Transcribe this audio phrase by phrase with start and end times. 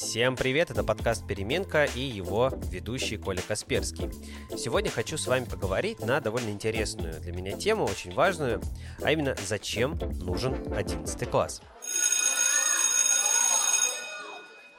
[0.00, 4.10] Всем привет, это подкаст «Переменка» и его ведущий Коля Касперский.
[4.56, 8.62] Сегодня хочу с вами поговорить на довольно интересную для меня тему, очень важную,
[9.02, 11.60] а именно «Зачем нужен 11 класс?».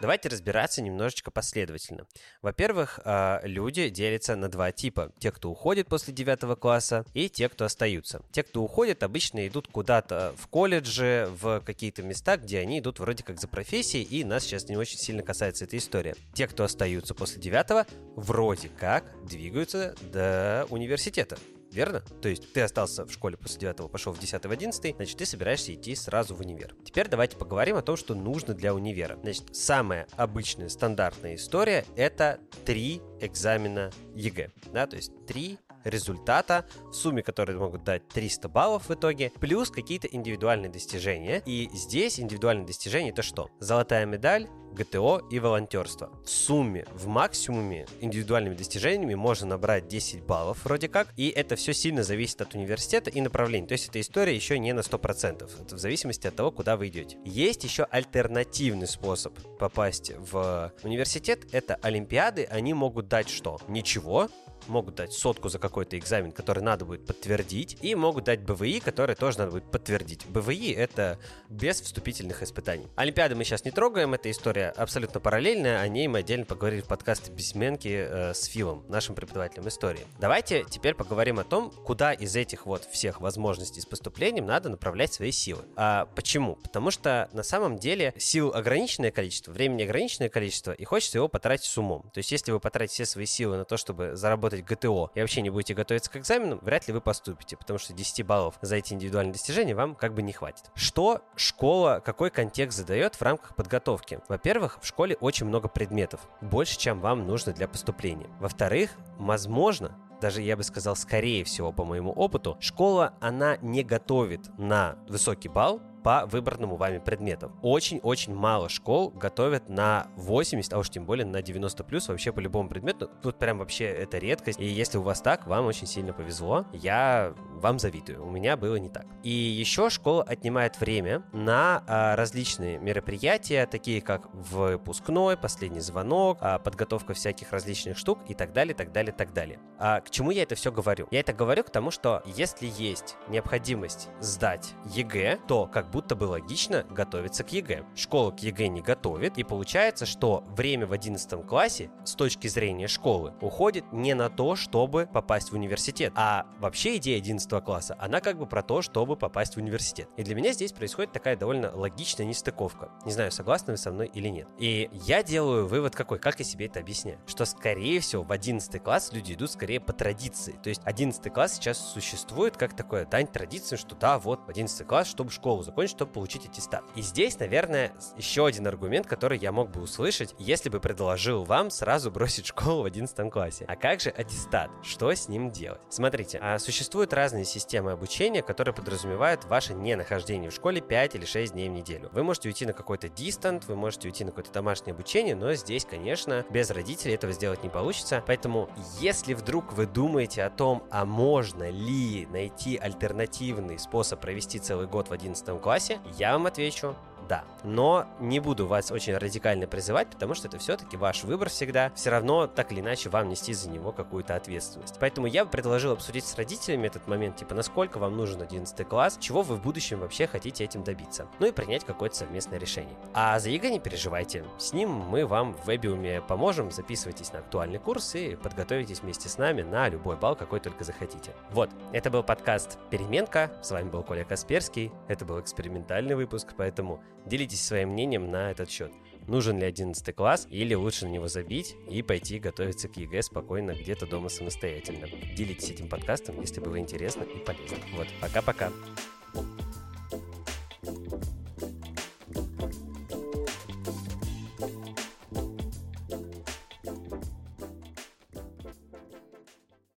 [0.00, 2.06] Давайте разбираться немножечко последовательно.
[2.40, 5.12] Во-первых, а, люди делятся на два типа.
[5.18, 8.22] Те, кто уходит после девятого класса, и те, кто остаются.
[8.32, 13.22] Те, кто уходит, обычно идут куда-то в колледже, в какие-то места, где они идут вроде
[13.22, 16.16] как за профессией, и нас сейчас не очень сильно касается эта история.
[16.32, 17.86] Те, кто остаются после девятого,
[18.16, 21.36] вроде как двигаются до университета
[21.72, 22.02] верно?
[22.20, 25.26] То есть ты остался в школе после 9 пошел в 10 в 11 значит, ты
[25.26, 26.74] собираешься идти сразу в универ.
[26.84, 29.18] Теперь давайте поговорим о том, что нужно для универа.
[29.22, 36.92] Значит, самая обычная стандартная история— это три экзамена ЕГЭ, да, то есть три результата, в
[36.92, 41.42] сумме которые могут дать 300 баллов в итоге, плюс какие-то индивидуальные достижения.
[41.46, 43.50] И здесь индивидуальные достижения это что?
[43.60, 46.10] Золотая медаль, ГТО и волонтерство.
[46.24, 51.72] В сумме, в максимуме индивидуальными достижениями можно набрать 10 баллов вроде как, и это все
[51.72, 53.66] сильно зависит от университета и направления.
[53.66, 56.88] То есть эта история еще не на 100%, это в зависимости от того, куда вы
[56.88, 57.18] идете.
[57.24, 63.58] Есть еще альтернативный способ попасть в университет, это олимпиады, они могут дать что?
[63.68, 64.28] Ничего,
[64.68, 69.14] могут дать сотку за какой-то экзамен, который надо будет подтвердить, и могут дать БВИ, который
[69.14, 70.26] тоже надо будет подтвердить.
[70.26, 72.88] БВИ— это без вступительных испытаний.
[72.96, 76.86] Олимпиады мы сейчас не трогаем, эта история абсолютно параллельная, о ней мы отдельно поговорили в
[76.86, 80.00] подкасте «Письменки» э, с Филом, нашим преподавателем истории.
[80.18, 85.12] Давайте теперь поговорим о том, куда из этих вот всех возможностей с поступлением надо направлять
[85.12, 85.62] свои силы.
[85.76, 86.56] А почему?
[86.56, 91.66] Потому что на самом деле сил ограниченное количество, времени ограниченное количество, и хочется его потратить
[91.66, 92.10] с умом.
[92.12, 95.20] То есть если вы потратите все свои силы на то, чтобы заработать работать ГТО и
[95.20, 98.76] вообще не будете готовиться к экзаменам, вряд ли вы поступите, потому что 10 баллов за
[98.76, 100.70] эти индивидуальные достижения вам как бы не хватит.
[100.74, 104.20] Что школа, какой контекст задает в рамках подготовки?
[104.28, 108.28] Во-первых, в школе очень много предметов, больше, чем вам нужно для поступления.
[108.40, 114.50] Во-вторых, возможно, даже я бы сказал, скорее всего, по моему опыту, школа, она не готовит
[114.58, 117.52] на высокий балл, по выбранному вами предметам.
[117.62, 122.40] Очень-очень мало школ готовят на 80, а уж тем более на 90 плюс вообще по
[122.40, 123.10] любому предмету.
[123.22, 124.60] Тут прям вообще это редкость.
[124.60, 126.66] И если у вас так, вам очень сильно повезло.
[126.72, 128.24] Я вам завидую.
[128.24, 129.06] У меня было не так.
[129.22, 136.58] И еще школа отнимает время на а, различные мероприятия, такие как выпускной, последний звонок, а,
[136.58, 139.58] подготовка всяких различных штук и так далее, так далее, так далее.
[139.78, 141.06] А к чему я это все говорю?
[141.10, 146.24] Я это говорю к тому, что если есть необходимость сдать ЕГЭ, то как будто бы
[146.24, 147.84] логично готовиться к ЕГЭ.
[147.94, 152.86] Школа к ЕГЭ не готовит, и получается, что время в 11 классе с точки зрения
[152.86, 158.20] школы уходит не на то, чтобы попасть в университет, а вообще идея 11 класса, она
[158.20, 160.08] как бы про то, чтобы попасть в университет.
[160.16, 162.90] И для меня здесь происходит такая довольно логичная нестыковка.
[163.04, 164.48] Не знаю, согласны вы со мной или нет.
[164.58, 168.82] И я делаю вывод какой, как я себе это объясняю, что скорее всего в 11
[168.82, 170.58] класс люди идут скорее по традиции.
[170.62, 175.08] То есть 11 класс сейчас существует как такое дань традиции, что да, вот 11 класс,
[175.08, 176.82] чтобы школу закончить, закончить, чтобы получить аттестат.
[176.94, 181.70] И здесь, наверное, еще один аргумент, который я мог бы услышать, если бы предложил вам
[181.70, 183.64] сразу бросить школу в 11 классе.
[183.68, 184.70] А как же аттестат?
[184.82, 185.80] Что с ним делать?
[185.90, 191.52] Смотрите, а существуют разные системы обучения, которые подразумевают ваше ненахождение в школе 5 или 6
[191.52, 192.08] дней в неделю.
[192.12, 195.84] Вы можете уйти на какой-то дистант, вы можете уйти на какое-то домашнее обучение, но здесь,
[195.84, 198.22] конечно, без родителей этого сделать не получится.
[198.26, 198.68] Поэтому,
[199.00, 205.08] если вдруг вы думаете о том, а можно ли найти альтернативный способ провести целый год
[205.08, 206.00] в 11 классе, классе?
[206.18, 206.96] Я вам отвечу
[207.30, 207.44] да.
[207.62, 211.92] Но не буду вас очень радикально призывать, потому что это все-таки ваш выбор всегда.
[211.94, 214.96] Все равно, так или иначе, вам нести за него какую-то ответственность.
[214.98, 219.16] Поэтому я бы предложил обсудить с родителями этот момент, типа, насколько вам нужен 11 класс,
[219.20, 221.28] чего вы в будущем вообще хотите этим добиться.
[221.38, 222.96] Ну и принять какое-то совместное решение.
[223.14, 224.44] А за ЕГЭ не переживайте.
[224.58, 226.72] С ним мы вам в Вебиуме поможем.
[226.72, 231.30] Записывайтесь на актуальный курс и подготовитесь вместе с нами на любой балл, какой только захотите.
[231.52, 233.52] Вот, это был подкаст «Переменка».
[233.62, 234.90] С вами был Коля Касперский.
[235.06, 238.92] Это был экспериментальный выпуск, поэтому Делитесь своим мнением на этот счет.
[239.26, 243.72] Нужен ли 11 класс или лучше на него забить и пойти готовиться к ЕГЭ спокойно
[243.72, 245.06] где-то дома самостоятельно.
[245.36, 247.78] Делитесь этим подкастом, если было интересно и полезно.
[247.94, 248.72] Вот, пока-пока.